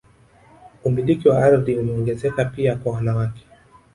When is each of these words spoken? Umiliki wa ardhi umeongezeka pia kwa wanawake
Umiliki 0.83 1.27
wa 1.29 1.43
ardhi 1.45 1.75
umeongezeka 1.77 2.45
pia 2.45 2.75
kwa 2.75 2.93
wanawake 2.93 3.45